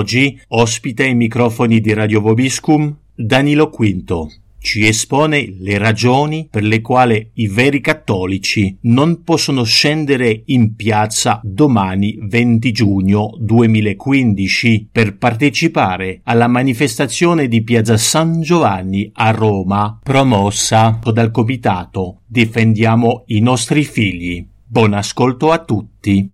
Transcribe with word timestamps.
Oggi 0.00 0.40
ospita 0.48 1.02
ai 1.02 1.14
microfoni 1.14 1.78
di 1.78 1.92
Radio 1.92 2.22
Vobiscum 2.22 2.96
Danilo 3.14 3.68
Quinto. 3.68 4.32
Ci 4.58 4.86
espone 4.86 5.54
le 5.58 5.76
ragioni 5.76 6.48
per 6.50 6.62
le 6.62 6.80
quali 6.80 7.32
i 7.34 7.48
veri 7.48 7.82
cattolici 7.82 8.78
non 8.82 9.22
possono 9.22 9.62
scendere 9.62 10.44
in 10.46 10.74
piazza 10.74 11.38
domani 11.44 12.18
20 12.18 12.72
giugno 12.72 13.36
2015 13.40 14.88
per 14.90 15.18
partecipare 15.18 16.20
alla 16.24 16.48
manifestazione 16.48 17.46
di 17.46 17.62
Piazza 17.62 17.98
San 17.98 18.40
Giovanni 18.40 19.10
a 19.12 19.30
Roma 19.32 19.98
promossa 20.02 20.98
dal 21.12 21.30
comitato 21.30 22.20
Difendiamo 22.26 23.24
i 23.26 23.40
nostri 23.40 23.84
figli. 23.84 24.46
Buon 24.64 24.94
ascolto 24.94 25.50
a 25.52 25.58
tutti. 25.62 26.30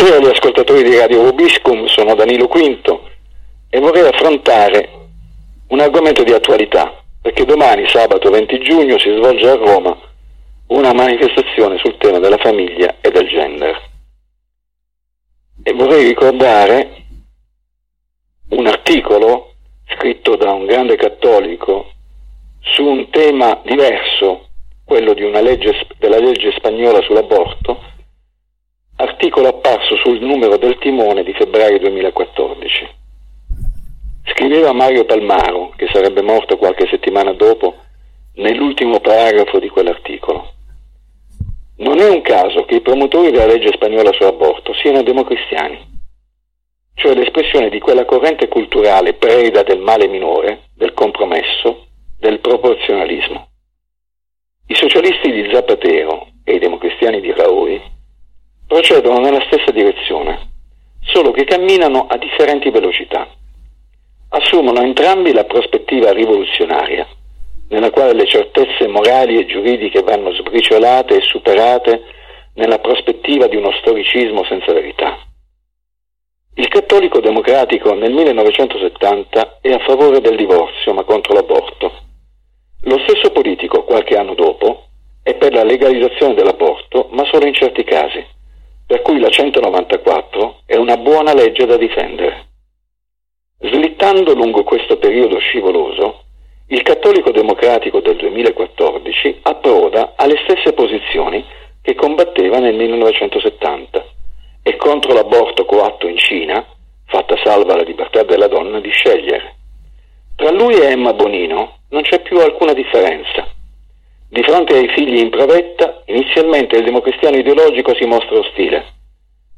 Buonasera 0.00 0.26
agli 0.26 0.34
ascoltatori 0.34 0.82
di 0.82 0.96
Radio 0.96 1.24
Rubiscum, 1.24 1.84
sono 1.84 2.14
Danilo 2.14 2.48
Quinto 2.48 3.10
e 3.68 3.80
vorrei 3.80 4.08
affrontare 4.08 4.88
un 5.68 5.78
argomento 5.78 6.22
di 6.22 6.32
attualità, 6.32 7.02
perché 7.20 7.44
domani, 7.44 7.86
sabato 7.86 8.30
20 8.30 8.60
giugno, 8.60 8.98
si 8.98 9.10
svolge 9.10 9.46
a 9.46 9.56
Roma 9.56 9.94
una 10.68 10.94
manifestazione 10.94 11.76
sul 11.76 11.98
tema 11.98 12.18
della 12.18 12.38
famiglia 12.38 12.96
e 13.02 13.10
del 13.10 13.28
gender. 13.28 13.90
E 15.62 15.72
vorrei 15.74 16.06
ricordare 16.06 17.04
un 18.52 18.66
articolo 18.68 19.52
scritto 19.96 20.34
da 20.36 20.50
un 20.50 20.64
grande 20.64 20.96
cattolico 20.96 21.92
su 22.60 22.86
un 22.86 23.10
tema 23.10 23.60
diverso, 23.66 24.48
quello 24.82 25.12
legge, 25.12 25.86
della 25.98 26.18
legge 26.18 26.52
spagnola 26.56 27.02
sull'aborto, 27.02 27.89
articolo 29.20 29.48
apparso 29.48 29.96
sul 29.96 30.18
numero 30.18 30.56
del 30.56 30.78
Timone 30.78 31.22
di 31.22 31.34
febbraio 31.34 31.78
2014. 31.78 32.88
Scriveva 34.32 34.72
Mario 34.72 35.04
Palmaro, 35.04 35.74
che 35.76 35.90
sarebbe 35.92 36.22
morto 36.22 36.56
qualche 36.56 36.86
settimana 36.86 37.34
dopo, 37.34 37.74
nell'ultimo 38.36 38.98
paragrafo 39.00 39.58
di 39.58 39.68
quell'articolo. 39.68 40.52
Non 41.80 41.98
è 41.98 42.08
un 42.08 42.22
caso 42.22 42.64
che 42.64 42.76
i 42.76 42.80
promotori 42.80 43.30
della 43.30 43.44
legge 43.44 43.72
spagnola 43.74 44.10
sull'aborto 44.10 44.72
siano 44.72 45.02
democristiani, 45.02 45.78
cioè 46.94 47.14
l'espressione 47.14 47.68
di 47.68 47.78
quella 47.78 48.06
corrente 48.06 48.48
culturale 48.48 49.12
preda 49.12 49.62
del 49.62 49.80
male 49.80 50.08
minore, 50.08 50.68
del 50.74 50.94
compromesso, 50.94 51.88
del 52.18 52.40
proporzionalismo. 52.40 53.48
I 54.68 54.74
socialisti 54.74 55.30
di 55.30 55.50
Zapatero 55.52 56.28
e 56.42 56.54
i 56.54 56.58
democristiani 56.58 57.20
di 57.20 57.32
Raoi 57.32 57.98
procedono 58.70 59.18
nella 59.18 59.44
stessa 59.48 59.72
direzione, 59.72 60.52
solo 61.02 61.32
che 61.32 61.42
camminano 61.42 62.06
a 62.06 62.16
differenti 62.16 62.70
velocità. 62.70 63.26
Assumono 64.28 64.80
entrambi 64.80 65.32
la 65.32 65.42
prospettiva 65.42 66.12
rivoluzionaria, 66.12 67.04
nella 67.70 67.90
quale 67.90 68.12
le 68.12 68.26
certezze 68.26 68.86
morali 68.86 69.40
e 69.40 69.46
giuridiche 69.46 70.02
vanno 70.02 70.32
sbriciolate 70.32 71.16
e 71.16 71.20
superate 71.22 72.00
nella 72.54 72.78
prospettiva 72.78 73.48
di 73.48 73.56
uno 73.56 73.72
storicismo 73.72 74.44
senza 74.44 74.72
verità. 74.72 75.18
Il 76.54 76.68
cattolico 76.68 77.18
democratico 77.18 77.92
nel 77.94 78.12
1970 78.12 79.58
è 79.62 79.72
a 79.72 79.80
favore 79.80 80.20
del 80.20 80.36
divorzio 80.36 80.92
ma 80.94 81.02
contro 81.02 81.34
l'aborto. 81.34 81.92
Lo 82.82 82.98
stesso 83.00 83.32
politico 83.32 83.82
qualche 83.82 84.16
anno 84.16 84.34
dopo 84.34 84.84
è 85.24 85.34
per 85.34 85.54
la 85.54 85.64
legalizzazione 85.64 86.34
dell'aborto 86.34 87.08
ma 87.10 87.24
solo 87.24 87.46
in 87.46 87.54
certi 87.54 87.82
casi, 87.82 88.38
per 88.90 89.02
cui 89.02 89.20
la 89.20 89.28
194 89.28 90.62
è 90.66 90.74
una 90.74 90.96
buona 90.96 91.32
legge 91.32 91.64
da 91.64 91.76
difendere. 91.76 92.48
Slittando 93.60 94.34
lungo 94.34 94.64
questo 94.64 94.98
periodo 94.98 95.38
scivoloso, 95.38 96.24
il 96.70 96.82
cattolico 96.82 97.30
democratico 97.30 98.00
del 98.00 98.16
2014 98.16 99.42
approda 99.42 100.14
alle 100.16 100.40
stesse 100.42 100.72
posizioni 100.72 101.44
che 101.80 101.94
combatteva 101.94 102.58
nel 102.58 102.74
1970 102.74 104.04
e 104.64 104.74
contro 104.74 105.12
l'aborto 105.12 105.64
coatto 105.66 106.08
in 106.08 106.16
Cina, 106.16 106.66
fatta 107.06 107.36
salva 107.44 107.76
la 107.76 107.84
libertà 107.84 108.24
della 108.24 108.48
donna 108.48 108.80
di 108.80 108.90
scegliere. 108.90 109.54
Tra 110.34 110.50
lui 110.50 110.74
e 110.74 110.86
Emma 110.86 111.12
Bonino 111.12 111.76
non 111.90 112.02
c'è 112.02 112.22
più 112.22 112.40
alcuna 112.40 112.72
differenza. 112.72 113.46
Di 114.32 114.44
fronte 114.44 114.76
ai 114.76 114.88
figli 114.90 115.18
in 115.18 115.28
provetta, 115.28 116.02
inizialmente 116.06 116.76
il 116.76 116.84
democristiano 116.84 117.36
ideologico 117.36 117.96
si 117.96 118.04
mostra 118.04 118.38
ostile, 118.38 118.84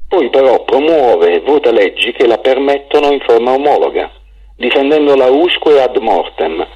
poi 0.08 0.30
però 0.30 0.64
promuove 0.64 1.34
e 1.34 1.40
vota 1.40 1.70
leggi 1.70 2.12
che 2.12 2.26
la 2.26 2.38
permettono 2.38 3.12
in 3.12 3.20
forma 3.20 3.52
omologa, 3.52 4.10
difendendola 4.56 5.26
usque 5.26 5.82
ad 5.82 5.98
mortem, 5.98 6.66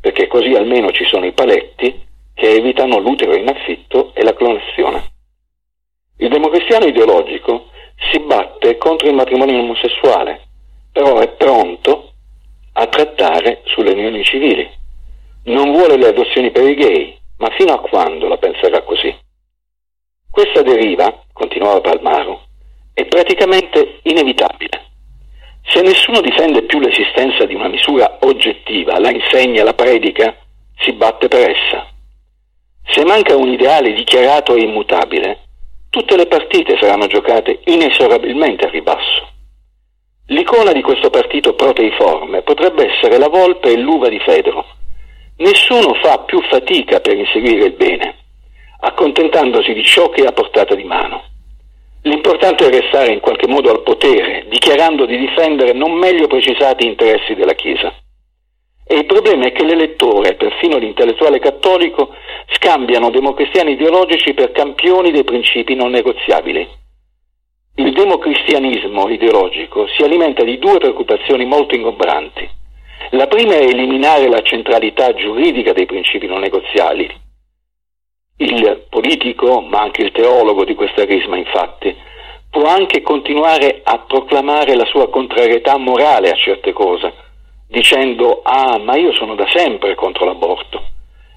perché 0.00 0.28
così 0.28 0.54
almeno 0.54 0.92
ci 0.92 1.04
sono 1.06 1.26
i 1.26 1.32
paletti 1.32 2.06
che 2.34 2.50
evitano 2.50 3.00
l'utero 3.00 3.34
in 3.34 3.48
affitto 3.48 4.12
e 4.14 4.22
la 4.22 4.34
clonazione. 4.34 5.10
Il 6.18 6.28
democristiano 6.28 6.86
ideologico 6.86 7.66
si 8.12 8.20
batte 8.20 8.78
contro 8.78 9.08
il 9.08 9.14
matrimonio 9.14 9.58
omosessuale, 9.58 10.40
però 10.92 11.18
è 11.18 11.26
pronto 11.30 12.12
a 12.74 12.86
trattare 12.86 13.62
sulle 13.64 13.90
unioni 13.90 14.22
civili. 14.22 14.70
Non 15.46 15.72
vuole 15.72 15.96
le 15.96 16.06
adozioni 16.06 16.52
per 16.52 16.68
i 16.68 16.74
gay, 16.74 17.18
ma 17.40 17.50
fino 17.56 17.72
a 17.72 17.80
quando 17.80 18.28
la 18.28 18.36
penserà 18.36 18.82
così? 18.82 19.14
Questa 20.30 20.62
deriva, 20.62 21.24
continuava 21.32 21.80
Palmaro, 21.80 22.42
è 22.92 23.04
praticamente 23.06 24.00
inevitabile. 24.02 24.88
Se 25.64 25.80
nessuno 25.80 26.20
difende 26.20 26.64
più 26.64 26.80
l'esistenza 26.80 27.46
di 27.46 27.54
una 27.54 27.68
misura 27.68 28.18
oggettiva, 28.20 28.98
la 28.98 29.10
insegna, 29.10 29.64
la 29.64 29.74
predica, 29.74 30.36
si 30.76 30.92
batte 30.92 31.28
per 31.28 31.50
essa. 31.50 31.88
Se 32.84 33.04
manca 33.04 33.36
un 33.36 33.48
ideale 33.48 33.92
dichiarato 33.92 34.54
e 34.54 34.62
immutabile, 34.62 35.40
tutte 35.88 36.16
le 36.16 36.26
partite 36.26 36.76
saranno 36.78 37.06
giocate 37.06 37.60
inesorabilmente 37.64 38.66
a 38.66 38.70
ribasso. 38.70 39.28
L'icona 40.26 40.72
di 40.72 40.82
questo 40.82 41.08
partito 41.08 41.54
proteiforme 41.54 42.42
potrebbe 42.42 42.88
essere 42.92 43.18
la 43.18 43.28
volpe 43.28 43.70
e 43.70 43.76
l'uva 43.76 44.08
di 44.08 44.20
Fedro. 44.20 44.64
Nessuno 45.40 45.94
fa 45.94 46.18
più 46.18 46.38
fatica 46.42 47.00
per 47.00 47.16
inseguire 47.16 47.64
il 47.64 47.72
bene, 47.72 48.14
accontentandosi 48.80 49.72
di 49.72 49.82
ciò 49.82 50.10
che 50.10 50.22
è 50.22 50.26
a 50.26 50.32
portata 50.32 50.74
di 50.74 50.84
mano. 50.84 51.24
L'importante 52.02 52.66
è 52.66 52.70
restare 52.70 53.10
in 53.10 53.20
qualche 53.20 53.48
modo 53.48 53.70
al 53.70 53.82
potere, 53.82 54.44
dichiarando 54.50 55.06
di 55.06 55.16
difendere 55.16 55.72
non 55.72 55.92
meglio 55.92 56.26
precisati 56.26 56.86
interessi 56.86 57.34
della 57.34 57.54
Chiesa. 57.54 57.90
E 58.86 58.94
il 58.96 59.06
problema 59.06 59.46
è 59.46 59.52
che 59.52 59.64
l'elettore, 59.64 60.34
perfino 60.34 60.76
l'intellettuale 60.76 61.38
cattolico, 61.38 62.10
scambiano 62.52 63.08
democristiani 63.08 63.72
ideologici 63.72 64.34
per 64.34 64.52
campioni 64.52 65.10
dei 65.10 65.24
principi 65.24 65.74
non 65.74 65.90
negoziabili. 65.90 66.68
Il 67.76 67.92
democristianismo 67.94 69.08
ideologico 69.08 69.86
si 69.96 70.02
alimenta 70.02 70.44
di 70.44 70.58
due 70.58 70.76
preoccupazioni 70.76 71.46
molto 71.46 71.74
ingombranti. 71.74 72.59
La 73.10 73.26
prima 73.26 73.54
è 73.54 73.64
eliminare 73.64 74.28
la 74.28 74.42
centralità 74.42 75.12
giuridica 75.14 75.72
dei 75.72 75.86
principi 75.86 76.26
non 76.26 76.40
negoziali, 76.40 77.10
il 78.36 78.86
politico, 78.88 79.60
ma 79.60 79.80
anche 79.80 80.02
il 80.02 80.12
teologo 80.12 80.64
di 80.64 80.74
questa 80.74 81.04
risma, 81.04 81.36
infatti, 81.36 81.94
può 82.50 82.64
anche 82.64 83.02
continuare 83.02 83.80
a 83.82 83.98
proclamare 83.98 84.74
la 84.74 84.86
sua 84.86 85.10
contrarietà 85.10 85.76
morale 85.76 86.30
a 86.30 86.36
certe 86.36 86.72
cose, 86.72 87.12
dicendo 87.68 88.40
ah, 88.42 88.78
ma 88.78 88.96
io 88.96 89.12
sono 89.12 89.34
da 89.34 89.46
sempre 89.52 89.94
contro 89.94 90.24
l'aborto, 90.24 90.82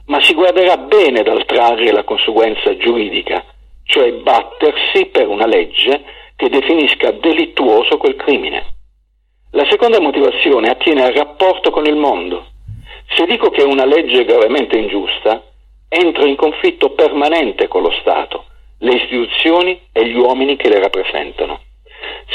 ma 0.05 0.21
si 0.21 0.33
guarderà 0.33 0.77
bene 0.77 1.23
dal 1.23 1.45
trarre 1.45 1.91
la 1.91 2.03
conseguenza 2.03 2.75
giuridica 2.77 3.43
cioè 3.83 4.11
battersi 4.13 5.05
per 5.07 5.27
una 5.27 5.45
legge 5.45 6.03
che 6.35 6.49
definisca 6.49 7.11
delittuoso 7.11 7.97
quel 7.97 8.15
crimine. 8.15 8.71
La 9.55 9.67
seconda 9.69 9.99
motivazione 9.99 10.67
attiene 10.67 11.03
al 11.03 11.13
rapporto 11.13 11.69
con 11.69 11.85
il 11.85 11.95
mondo. 11.95 12.47
Se 13.15 13.27
dico 13.27 13.51
che 13.51 13.61
una 13.61 13.85
legge 13.85 14.21
è 14.21 14.25
gravemente 14.25 14.77
ingiusta, 14.77 15.43
entro 15.87 16.25
in 16.25 16.35
conflitto 16.35 16.93
permanente 16.93 17.67
con 17.67 17.83
lo 17.83 17.91
Stato, 18.01 18.45
le 18.79 18.95
istituzioni 18.95 19.79
e 19.91 20.07
gli 20.07 20.15
uomini 20.15 20.55
che 20.55 20.69
le 20.69 20.79
rappresentano. 20.79 21.61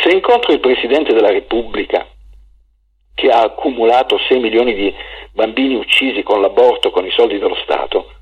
Se 0.00 0.10
incontro 0.10 0.52
il 0.52 0.60
Presidente 0.60 1.12
della 1.12 1.32
Repubblica, 1.32 2.06
che 3.16 3.28
ha 3.30 3.40
accumulato 3.40 4.16
6 4.16 4.38
milioni 4.38 4.74
di 4.74 4.94
bambini 5.32 5.74
uccisi 5.74 6.22
con 6.22 6.40
l'aborto 6.40 6.90
con 6.92 7.04
i 7.04 7.10
soldi 7.10 7.40
dello 7.40 7.56
Stato, 7.64 8.12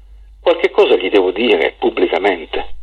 qualche 0.41 0.71
cosa 0.71 0.97
gli 0.97 1.11
devo 1.11 1.33
dire 1.33 1.75
pubblicamente. 1.79 2.76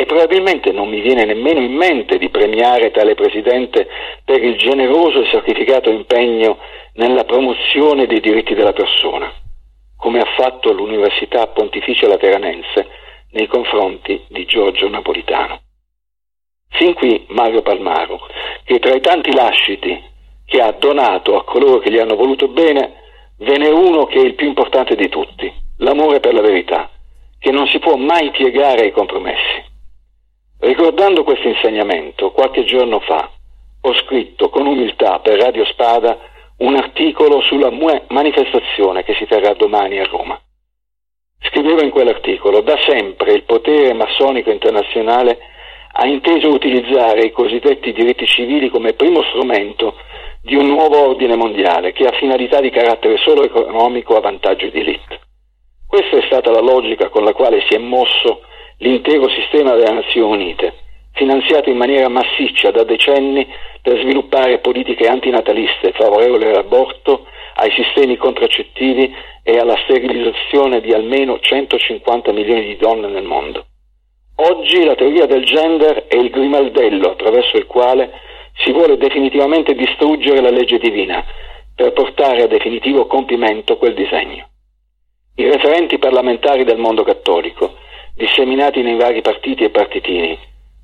E 0.00 0.06
probabilmente 0.06 0.70
non 0.70 0.88
mi 0.88 1.00
viene 1.00 1.24
nemmeno 1.24 1.58
in 1.58 1.72
mente 1.74 2.18
di 2.18 2.28
premiare 2.28 2.92
tale 2.92 3.16
Presidente 3.16 3.88
per 4.24 4.40
il 4.40 4.56
generoso 4.56 5.22
e 5.22 5.28
sacrificato 5.32 5.90
impegno 5.90 6.58
nella 6.92 7.24
promozione 7.24 8.06
dei 8.06 8.20
diritti 8.20 8.54
della 8.54 8.72
persona, 8.72 9.28
come 9.96 10.20
ha 10.20 10.34
fatto 10.36 10.70
l'Università 10.70 11.48
Pontificia 11.48 12.06
Lateranense 12.06 12.86
nei 13.32 13.48
confronti 13.48 14.24
di 14.28 14.44
Giorgio 14.44 14.88
Napolitano. 14.88 15.62
Fin 16.68 16.94
qui 16.94 17.24
Mario 17.30 17.62
Palmaro, 17.62 18.20
che 18.62 18.78
tra 18.78 18.94
i 18.94 19.00
tanti 19.00 19.34
lasciti 19.34 20.00
che 20.46 20.60
ha 20.60 20.70
donato 20.78 21.36
a 21.36 21.42
coloro 21.42 21.78
che 21.78 21.90
gli 21.90 21.98
hanno 21.98 22.14
voluto 22.14 22.46
bene, 22.46 22.92
ve 23.38 23.58
n'è 23.58 23.68
uno 23.68 24.06
che 24.06 24.20
è 24.20 24.24
il 24.24 24.36
più 24.36 24.46
importante 24.46 24.94
di 24.94 25.08
tutti, 25.08 25.52
l'amore 25.78 26.20
per 26.20 26.34
la 26.34 26.40
verità, 26.40 26.88
che 27.40 27.50
non 27.50 27.66
si 27.66 27.80
può 27.80 27.96
mai 27.96 28.30
piegare 28.30 28.82
ai 28.82 28.92
compromessi. 28.92 29.66
Ricordando 30.60 31.22
questo 31.22 31.46
insegnamento, 31.46 32.32
qualche 32.32 32.64
giorno 32.64 32.98
fa 33.00 33.30
ho 33.80 33.94
scritto 33.94 34.48
con 34.50 34.66
umiltà 34.66 35.20
per 35.20 35.38
Radio 35.38 35.64
Spada 35.66 36.18
un 36.58 36.74
articolo 36.74 37.40
sulla 37.42 37.70
manifestazione 38.08 39.04
che 39.04 39.14
si 39.14 39.26
terrà 39.26 39.54
domani 39.54 40.00
a 40.00 40.04
Roma. 40.04 40.40
Scrivevo 41.40 41.82
in 41.82 41.90
quell'articolo, 41.90 42.60
da 42.62 42.76
sempre 42.88 43.34
il 43.34 43.44
potere 43.44 43.92
massonico 43.92 44.50
internazionale 44.50 45.38
ha 45.92 46.06
inteso 46.08 46.48
utilizzare 46.48 47.20
i 47.20 47.30
cosiddetti 47.30 47.92
diritti 47.92 48.26
civili 48.26 48.68
come 48.68 48.94
primo 48.94 49.22
strumento 49.22 49.94
di 50.42 50.56
un 50.56 50.66
nuovo 50.66 51.08
ordine 51.08 51.36
mondiale 51.36 51.92
che 51.92 52.04
ha 52.04 52.18
finalità 52.18 52.60
di 52.60 52.70
carattere 52.70 53.16
solo 53.18 53.44
economico 53.44 54.16
a 54.16 54.20
vantaggio 54.20 54.68
di 54.68 54.80
elite. 54.80 55.20
Questa 55.86 56.16
è 56.16 56.22
stata 56.26 56.50
la 56.50 56.60
logica 56.60 57.08
con 57.10 57.22
la 57.22 57.32
quale 57.32 57.64
si 57.68 57.74
è 57.74 57.78
mosso 57.78 58.42
l'intero 58.78 59.28
sistema 59.28 59.74
delle 59.74 59.92
Nazioni 59.92 60.42
Unite, 60.42 60.74
finanziato 61.12 61.68
in 61.70 61.76
maniera 61.76 62.08
massiccia 62.08 62.70
da 62.70 62.84
decenni 62.84 63.46
per 63.82 63.98
sviluppare 63.98 64.58
politiche 64.58 65.08
antinataliste 65.08 65.92
favorevoli 65.92 66.44
all'aborto, 66.44 67.26
ai 67.54 67.72
sistemi 67.72 68.16
contraccettivi 68.16 69.12
e 69.42 69.58
alla 69.58 69.76
sterilizzazione 69.82 70.80
di 70.80 70.92
almeno 70.92 71.40
150 71.40 72.32
milioni 72.32 72.66
di 72.66 72.76
donne 72.76 73.08
nel 73.08 73.24
mondo. 73.24 73.66
Oggi 74.36 74.84
la 74.84 74.94
teoria 74.94 75.26
del 75.26 75.44
gender 75.44 76.06
è 76.06 76.16
il 76.16 76.30
grimaldello 76.30 77.10
attraverso 77.10 77.56
il 77.56 77.66
quale 77.66 78.12
si 78.62 78.70
vuole 78.70 78.96
definitivamente 78.96 79.74
distruggere 79.74 80.40
la 80.40 80.50
legge 80.50 80.78
divina 80.78 81.24
per 81.74 81.92
portare 81.92 82.42
a 82.42 82.46
definitivo 82.46 83.06
compimento 83.06 83.76
quel 83.76 83.94
disegno. 83.94 84.48
I 85.34 85.50
referenti 85.50 85.98
parlamentari 85.98 86.62
del 86.62 86.78
mondo 86.78 87.02
cattolico 87.02 87.86
disseminati 88.18 88.82
nei 88.82 88.96
vari 88.96 89.22
partiti 89.22 89.62
e 89.62 89.70
partitini, 89.70 90.36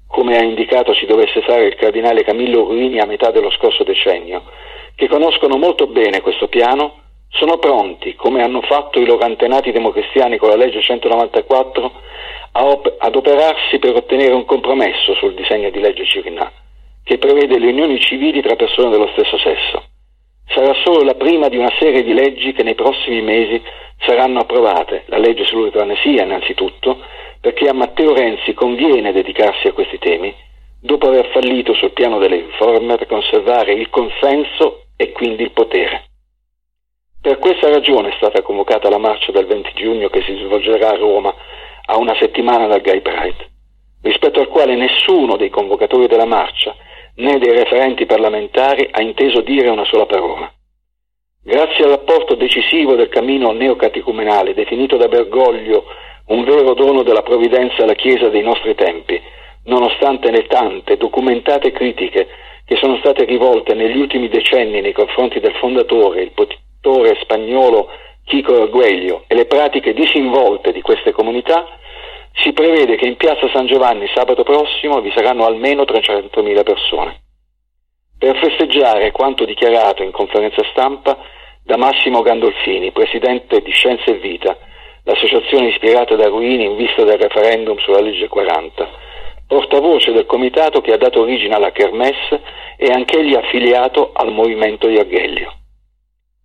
come 0.07 0.37
ha 0.37 0.43
indicato 0.43 0.95
si 0.95 1.05
dovesse 1.05 1.43
fare 1.43 1.67
il 1.67 1.75
cardinale 1.75 2.23
Camillo 2.23 2.63
Ruini 2.63 3.01
a 3.01 3.07
metà 3.07 3.33
dello 3.33 3.51
scorso 3.51 3.83
decennio, 3.83 4.45
che 4.95 5.09
conoscono 5.09 5.57
molto 5.57 5.89
bene 5.89 6.21
questo 6.21 6.47
piano, 6.47 7.03
sono 7.31 7.59
pronti, 7.59 8.15
come 8.15 8.41
hanno 8.41 8.63
fatto 8.63 9.01
i 9.01 9.05
loro 9.05 9.25
antenati 9.25 9.73
democristiani 9.73 10.39
con 10.39 10.49
la 10.49 10.55
legge 10.55 10.81
194, 10.81 11.93
op- 12.53 12.95
ad 12.99 13.17
operarsi 13.17 13.81
per 13.81 13.97
ottenere 13.97 14.33
un 14.33 14.45
compromesso 14.45 15.15
sul 15.15 15.35
disegno 15.35 15.71
di 15.71 15.81
legge 15.81 16.07
Cirinà, 16.07 16.53
che 17.03 17.19
prevede 17.19 17.59
le 17.59 17.73
unioni 17.73 17.99
civili 17.99 18.41
tra 18.43 18.55
persone 18.55 18.91
dello 18.91 19.11
stesso 19.13 19.37
sesso. 19.39 19.83
Sarà 20.47 20.73
solo 20.85 21.03
la 21.03 21.15
prima 21.15 21.49
di 21.49 21.57
una 21.57 21.73
serie 21.81 22.05
di 22.05 22.15
leggi 22.15 22.53
che 22.53 22.63
nei 22.63 22.77
prossimi 22.77 23.23
mesi 23.23 23.61
saranno 23.99 24.41
approvate, 24.41 25.03
la 25.07 25.19
legge 25.19 25.45
sull'eutanasia 25.45 26.23
innanzitutto, 26.23 27.03
perché 27.45 27.69
a 27.69 27.75
Matteo 27.75 28.15
Renzi 28.15 28.55
conviene 28.55 29.13
dedicarsi 29.13 29.69
a 29.69 29.75
questi 29.75 29.99
temi, 29.99 30.35
dopo 30.81 31.09
aver 31.09 31.29
fallito 31.29 31.75
sul 31.75 31.93
piano 31.93 32.19
delle 32.19 32.37
riforme 32.37 32.97
per 32.97 33.07
conservare 33.07 33.75
il 33.75 33.91
consenso 33.91 34.87
e 34.97 35.13
quindi 35.13 35.43
il 35.43 35.51
potere. 35.51 36.05
Per 37.21 37.39
questa 37.39 37.69
ragione 37.69 38.09
è 38.09 38.15
stata 38.17 38.41
convocata 38.41 38.89
la 38.89 38.97
marcia 38.97 39.31
del 39.31 39.45
20 39.45 39.73
giugno 39.75 40.09
che 40.09 40.23
si 40.23 40.35
svolgerà 40.37 40.93
a 40.93 40.97
Roma 40.97 41.35
a 41.85 41.99
una 41.99 42.17
settimana 42.19 42.67
dal 42.67 42.81
Gay 42.81 43.03
Pride, 43.03 43.51
rispetto 44.01 44.41
al 44.41 44.49
quale 44.49 44.75
nessuno 44.75 45.37
dei 45.37 45.51
convocatori 45.51 46.07
della 46.07 46.25
marcia 46.25 46.75
né 47.17 47.39
dei 47.39 47.53
referenti 47.53 48.07
parlamentari 48.07 48.89
ha 48.91 49.03
inteso 49.03 49.43
dire 49.43 49.69
una 49.69 49.85
sola 49.85 50.07
parola. 50.07 50.51
Grazie 51.43 51.85
all'apporto 51.85 52.37
decisivo 52.37 52.95
del 52.95 53.11
cammino 53.11 53.53
neocatecumenale 53.53 54.55
definito 54.55 54.97
da 54.97 55.09
Bergoglio 55.09 55.85
un 56.27 56.45
vero 56.45 56.75
dono 56.75 57.03
della 57.03 57.23
provvidenza 57.23 57.83
alla 57.83 57.95
Chiesa 57.95 58.29
dei 58.29 58.43
nostri 58.43 58.75
tempi, 58.75 59.21
nonostante 59.65 60.31
le 60.31 60.47
tante 60.47 60.97
documentate 60.97 61.73
critiche 61.73 62.29
che 62.65 62.77
sono 62.77 62.97
state 62.99 63.25
rivolte 63.25 63.75
negli 63.75 63.99
ultimi 63.99 64.29
decenni 64.29 64.81
nei 64.81 64.93
confronti 64.93 65.39
del 65.41 65.55
fondatore, 65.57 66.23
il 66.23 66.33
potitore 66.33 67.19
spagnolo 67.21 67.89
Chico 68.25 68.55
Arguello 68.63 69.25
e 69.27 69.35
le 69.35 69.45
pratiche 69.45 69.93
disinvolte 69.93 70.73
di 70.73 70.81
queste 70.81 71.13
comunità, 71.13 71.67
si 72.37 72.53
prevede 72.53 72.97
che 72.97 73.07
in 73.07 73.17
piazza 73.17 73.49
San 73.53 73.67
Giovanni 73.67 74.11
sabato 74.15 74.43
prossimo 74.43 75.01
vi 75.01 75.13
saranno 75.15 75.45
almeno 75.45 75.83
300.000 75.83 76.63
persone. 76.63 77.23
Per 78.19 78.39
festeggiare 78.39 79.13
quanto 79.13 79.45
dichiarato 79.45 80.03
in 80.03 80.11
conferenza 80.11 80.63
stampa 80.71 81.19
da 81.63 81.77
Massimo 81.77 82.23
Gandolfini, 82.23 82.93
presidente 82.93 83.61
di 83.61 83.71
Scienze 83.71 84.13
e 84.13 84.19
Vita, 84.19 84.57
l'associazione 85.05 85.69
ispirata 85.69 86.17
da 86.17 86.29
Ruini 86.29 86.65
in 86.65 86.77
vista 86.77 87.05
del 87.05 87.19
referendum 87.19 87.79
sulla 87.79 88.01
legge 88.01 88.29
40, 88.29 88.89
portavoce 89.47 90.13
del 90.13 90.27
comitato 90.27 90.81
che 90.81 90.93
ha 90.93 90.97
dato 90.97 91.21
origine 91.21 91.55
alla 91.55 91.73
Kermesse 91.73 92.43
e 92.77 92.91
anch'egli 92.91 93.35
affiliato 93.35 94.13
al 94.13 94.33
movimento 94.33 94.87
di 94.89 94.99
Arghelio. 94.99 95.53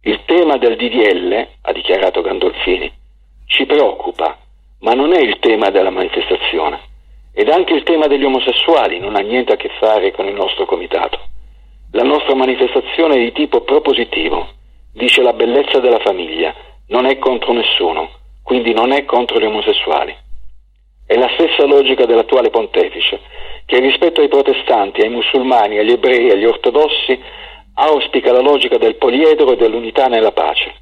Il 0.02 0.22
tema 0.26 0.58
del 0.58 0.76
DDL, 0.76 1.48
ha 1.62 1.72
dichiarato 1.72 2.22
Gandolfini, 2.22 2.92
ci 3.46 3.66
preoccupa, 3.66 4.38
ma 4.82 4.94
non 4.94 5.14
è 5.14 5.20
il 5.20 5.40
tema 5.40 5.70
della 5.70 5.90
manifestazione. 5.90 6.88
Ed 7.34 7.50
anche 7.50 7.74
il 7.74 7.84
tema 7.84 8.08
degli 8.08 8.24
omosessuali 8.24 9.00
non 9.00 9.16
ha 9.16 9.20
niente 9.20 9.54
a 9.54 9.56
che 9.56 9.70
fare 9.80 10.12
con 10.12 10.28
il 10.28 10.34
nostro 10.34 10.66
comitato. 10.66 11.20
La 11.92 12.04
nostra 12.04 12.36
manifestazione 12.36 13.16
è 13.16 13.20
di 13.20 13.32
tipo 13.32 13.62
propositivo, 13.62 14.50
dice 14.94 15.22
la 15.22 15.34
bellezza 15.34 15.80
della 15.80 16.00
famiglia, 16.00 16.54
non 16.88 17.06
è 17.06 17.18
contro 17.18 17.54
nessuno 17.54 18.19
quindi 18.50 18.74
non 18.74 18.92
è 18.92 19.06
contro 19.06 19.40
gli 19.40 19.46
omosessuali. 19.46 20.12
È 21.06 21.16
la 21.16 21.30
stessa 21.38 21.68
logica 21.68 22.06
dell'attuale 22.06 22.50
pontefice, 22.50 23.20
che 23.64 23.80
rispetto 23.80 24.22
ai 24.22 24.28
protestanti, 24.28 25.02
ai 25.02 25.10
musulmani, 25.10 25.78
agli 25.78 25.92
ebrei 25.92 26.32
agli 26.32 26.46
ortodossi 26.46 27.22
auspica 27.76 28.32
la 28.32 28.42
logica 28.42 28.80
del 28.80 28.96
poliedro 28.96 29.52
e 29.52 29.56
dell'unità 29.56 30.08
nella 30.08 30.32
pace. 30.32 30.74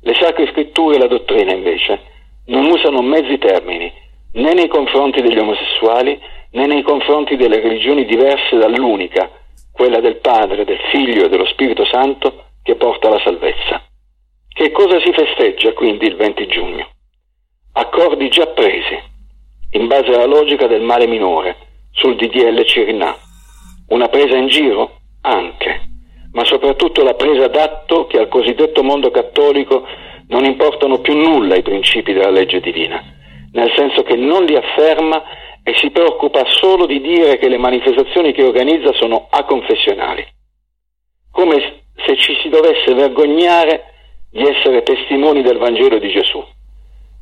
Le 0.00 0.14
sacre 0.14 0.48
scritture 0.50 0.96
e 0.96 0.98
la 0.98 1.06
dottrina, 1.06 1.52
invece, 1.52 2.00
non 2.46 2.64
usano 2.66 3.00
mezzi 3.00 3.38
termini, 3.38 3.92
né 4.32 4.52
nei 4.52 4.66
confronti 4.66 5.22
degli 5.22 5.38
omosessuali, 5.38 6.20
né 6.50 6.66
nei 6.66 6.82
confronti 6.82 7.36
delle 7.36 7.60
religioni 7.60 8.06
diverse 8.06 8.56
dall'unica, 8.56 9.30
quella 9.70 10.00
del 10.00 10.16
Padre, 10.16 10.64
del 10.64 10.80
Figlio 10.90 11.26
e 11.26 11.28
dello 11.28 11.46
Spirito 11.46 11.84
Santo, 11.84 12.46
che 12.60 12.74
porta 12.74 13.06
alla 13.06 13.20
salvezza. 13.22 13.84
Che 14.48 14.72
cosa 14.72 14.98
si 14.98 15.12
festeggia 15.12 15.72
quindi 15.74 16.06
il 16.06 16.16
20 16.16 16.46
giugno? 16.48 16.93
Accordi 17.76 18.28
già 18.28 18.46
presi, 18.48 18.96
in 19.72 19.88
base 19.88 20.12
alla 20.12 20.26
logica 20.26 20.66
del 20.66 20.82
male 20.82 21.06
minore, 21.06 21.56
sul 21.90 22.14
DDL 22.14 22.64
Cirinà. 22.64 23.16
Una 23.88 24.08
presa 24.08 24.36
in 24.36 24.46
giro? 24.46 25.00
Anche, 25.22 25.80
ma 26.32 26.44
soprattutto 26.44 27.02
la 27.02 27.14
presa 27.14 27.48
d'atto 27.48 28.06
che 28.06 28.18
al 28.18 28.28
cosiddetto 28.28 28.82
mondo 28.82 29.10
cattolico 29.10 29.86
non 30.28 30.44
importano 30.44 31.00
più 31.00 31.16
nulla 31.16 31.56
i 31.56 31.62
principi 31.62 32.12
della 32.12 32.30
legge 32.30 32.60
divina, 32.60 33.02
nel 33.52 33.72
senso 33.76 34.02
che 34.02 34.16
non 34.16 34.44
li 34.44 34.54
afferma 34.54 35.22
e 35.64 35.74
si 35.76 35.90
preoccupa 35.90 36.44
solo 36.46 36.86
di 36.86 37.00
dire 37.00 37.38
che 37.38 37.48
le 37.48 37.58
manifestazioni 37.58 38.32
che 38.32 38.44
organizza 38.44 38.92
sono 38.92 39.26
aconfessionali, 39.30 40.24
come 41.32 41.82
se 42.06 42.16
ci 42.18 42.36
si 42.40 42.48
dovesse 42.50 42.94
vergognare 42.94 43.92
di 44.30 44.42
essere 44.42 44.82
testimoni 44.82 45.42
del 45.42 45.58
Vangelo 45.58 45.98
di 45.98 46.10
Gesù. 46.10 46.44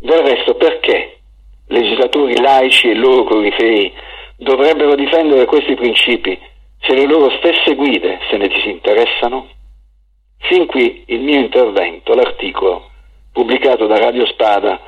Del 0.03 0.19
resto 0.19 0.57
perché? 0.57 1.19
legislatori 1.69 2.37
laici 2.41 2.91
e 2.91 2.95
loro 2.95 3.23
corifei 3.23 3.93
dovrebbero 4.37 4.97
difendere 4.97 5.45
questi 5.45 5.75
principi 5.75 6.37
se 6.81 6.93
le 6.93 7.07
loro 7.07 7.31
stesse 7.39 7.77
guide 7.77 8.19
se 8.29 8.37
ne 8.37 8.49
disinteressano? 8.49 9.49
Fin 10.39 10.67
qui 10.67 11.05
il 11.07 11.21
mio 11.21 11.39
intervento, 11.39 12.15
l'articolo 12.15 12.91
pubblicato 13.33 13.87
da 13.87 13.97
Radio 13.99 14.27
Spada 14.27 14.81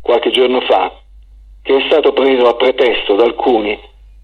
qualche 0.00 0.30
giorno 0.30 0.60
fa, 0.60 1.00
che 1.60 1.76
è 1.76 1.84
stato 1.86 2.12
preso 2.12 2.46
a 2.46 2.54
pretesto 2.54 3.16
da 3.16 3.24
alcuni 3.24 3.76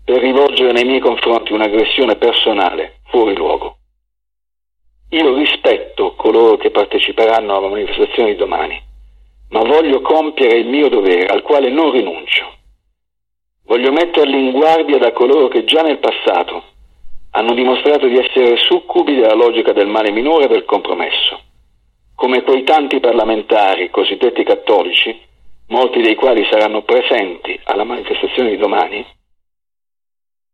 per 0.04 0.20
rivolgere 0.20 0.70
nei 0.70 0.84
miei 0.84 1.00
confronti 1.00 1.52
un'aggressione 1.52 2.14
personale 2.14 3.00
fuori 3.06 3.34
luogo. 3.34 3.78
Io 5.08 5.34
rispetto 5.34 6.14
coloro 6.14 6.56
che 6.56 6.70
parteciperanno 6.70 7.56
alla 7.56 7.68
manifestazione 7.68 8.30
di 8.30 8.36
domani, 8.36 8.80
ma 9.50 9.60
voglio 9.62 10.00
compiere 10.00 10.58
il 10.58 10.66
mio 10.66 10.88
dovere 10.88 11.26
al 11.26 11.42
quale 11.42 11.70
non 11.70 11.90
rinuncio. 11.90 12.58
Voglio 13.64 13.92
metterli 13.92 14.38
in 14.38 14.50
guardia 14.50 14.98
da 14.98 15.12
coloro 15.12 15.48
che 15.48 15.64
già 15.64 15.82
nel 15.82 15.98
passato 15.98 16.64
hanno 17.32 17.54
dimostrato 17.54 18.08
di 18.08 18.18
essere 18.18 18.56
succubi 18.56 19.14
della 19.14 19.34
logica 19.34 19.72
del 19.72 19.86
male 19.86 20.10
minore 20.10 20.46
e 20.46 20.48
del 20.48 20.64
compromesso, 20.64 21.40
come 22.14 22.42
quei 22.42 22.64
tanti 22.64 22.98
parlamentari 22.98 23.90
cosiddetti 23.90 24.42
cattolici, 24.42 25.16
molti 25.68 26.00
dei 26.00 26.16
quali 26.16 26.44
saranno 26.50 26.82
presenti 26.82 27.58
alla 27.64 27.84
manifestazione 27.84 28.50
di 28.50 28.56
domani, 28.56 29.06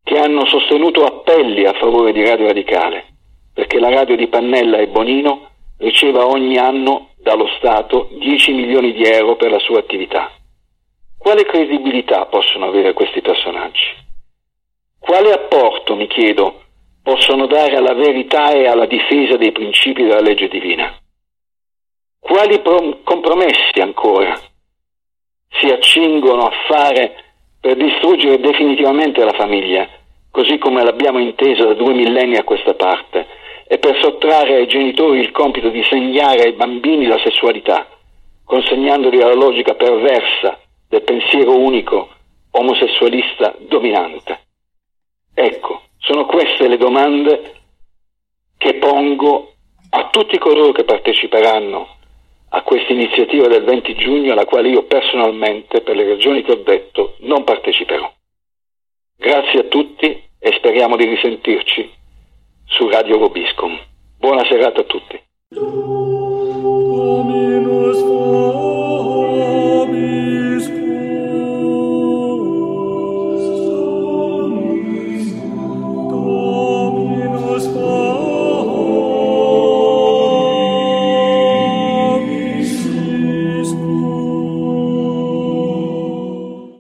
che 0.03 0.19
hanno 0.19 0.45
sostenuto 0.47 1.05
appelli 1.05 1.65
a 1.65 1.73
favore 1.73 2.12
di 2.12 2.23
Radio 2.25 2.47
Radicale 2.47 3.15
perché 3.57 3.79
la 3.79 3.88
radio 3.88 4.17
di 4.17 4.29
Pannella 4.29 4.76
e 4.76 4.88
Bonino 4.88 5.49
riceva 5.79 6.26
ogni 6.26 6.59
anno 6.59 7.06
dallo 7.26 7.49
Stato 7.59 8.09
10 8.12 8.52
milioni 8.52 8.92
di 8.92 9.02
euro 9.02 9.35
per 9.35 9.50
la 9.50 9.59
sua 9.59 9.80
attività. 9.80 10.30
Quale 11.18 11.42
credibilità 11.45 12.26
possono 12.26 12.66
avere 12.66 12.92
questi 12.92 13.21
personaggi? 13.21 13.83
Quale 14.97 15.33
apporto, 15.33 15.97
mi 15.97 16.06
chiedo, 16.06 16.62
possono 17.02 17.47
dare 17.47 17.75
alla 17.75 17.95
verità 17.95 18.52
e 18.52 18.68
alla 18.68 18.87
difesa 18.87 19.37
dei 19.37 19.50
principi 19.50 20.04
della 20.04 20.21
legge 20.21 20.47
divina? 20.47 20.97
Quali 22.21 22.61
prom- 22.61 23.02
compromessi 23.02 23.80
ancora 23.80 24.38
si 25.49 25.66
accingono 25.66 26.47
a 26.47 26.52
fare 26.68 27.25
per 27.61 27.75
distruggere 27.75 28.38
definitivamente 28.38 29.25
la 29.25 29.33
famiglia, 29.33 29.88
così 30.30 30.59
come 30.59 30.85
l'abbiamo 30.85 31.18
intesa 31.18 31.64
da 31.64 31.75
due 31.75 31.92
millenni 31.92 32.37
a 32.37 32.45
questa 32.45 32.75
parte, 32.75 33.26
e 33.69 33.79
per 33.79 33.99
sottrarre 34.01 34.55
ai 34.55 34.69
genitori 34.69 35.19
il 35.19 35.33
compito 35.33 35.71
di 35.71 35.83
segnare 35.85 36.43
ai 36.43 36.53
bambini 36.53 37.07
la 37.07 37.19
sessualità, 37.19 37.89
consegnandoli 38.45 39.21
alla 39.21 39.35
logica 39.35 39.75
perversa 39.75 40.61
del 40.89 41.03
pensiero 41.03 41.57
unico 41.59 42.09
omosessualista 42.53 43.57
dominante. 43.59 44.45
Ecco, 45.35 45.83
sono 45.99 46.27
queste 46.27 46.69
le 46.69 46.77
domande 46.77 47.55
che 48.57 48.75
pongo 48.75 49.53
a 49.91 50.09
tutti 50.11 50.39
coloro 50.39 50.73
che 50.73 50.85
parteciperanno 50.85 51.95
a 52.51 52.63
questa 52.63 52.93
iniziativa 52.93 53.49
del 53.49 53.65
20 53.65 53.95
giugno 53.97 54.33
alla 54.33 54.45
quale 54.45 54.69
io 54.69 54.85
personalmente, 54.85 55.81
per 55.83 55.97
le 55.97 56.09
ragioni 56.09 56.43
che 56.43 56.53
ho 56.53 56.63
detto, 56.63 57.17
non 57.21 57.43
parteciperò. 57.43 58.11
Grazie 59.17 59.61
a 59.61 59.65
tutti 59.65 60.23
e 60.39 60.53
speriamo 60.57 60.97
di 60.97 61.05
risentirci 61.05 61.97
su 62.67 62.89
Radio 62.89 63.19
Vobiscum. 63.19 63.73
Buona 64.19 64.45
serata 64.45 64.81
a 64.81 64.85
tutti. 64.85 65.25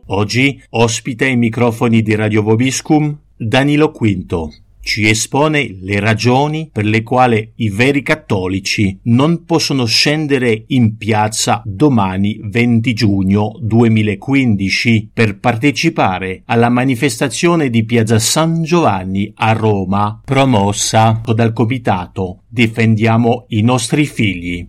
Oggi 0.08 0.60
ospita 0.70 1.24
ai 1.24 1.36
microfoni 1.36 2.02
di 2.02 2.14
Radio 2.16 2.42
Vobiscum 2.42 3.16
Danilo 3.36 3.92
Quinto. 3.92 4.50
Ci 4.86 5.08
espone 5.08 5.78
le 5.80 5.98
ragioni 5.98 6.70
per 6.72 6.84
le 6.84 7.02
quali 7.02 7.54
i 7.56 7.70
veri 7.70 8.02
cattolici 8.02 8.96
non 9.06 9.44
possono 9.44 9.84
scendere 9.84 10.62
in 10.68 10.96
piazza 10.96 11.60
domani 11.64 12.38
20 12.40 12.92
giugno 12.92 13.58
2015 13.60 15.10
per 15.12 15.40
partecipare 15.40 16.42
alla 16.46 16.68
manifestazione 16.68 17.68
di 17.68 17.84
Piazza 17.84 18.20
San 18.20 18.62
Giovanni 18.62 19.32
a 19.34 19.50
Roma 19.54 20.20
promossa 20.24 21.20
dal 21.34 21.52
comitato 21.52 22.42
Difendiamo 22.46 23.46
i 23.48 23.62
nostri 23.62 24.06
figli. 24.06 24.68